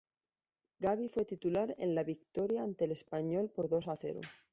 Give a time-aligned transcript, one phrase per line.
[0.79, 4.21] Gabi fue titular en la victoria ante el Español por dos a cero.